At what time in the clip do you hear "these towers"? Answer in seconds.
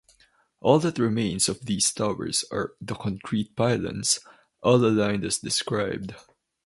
1.67-2.43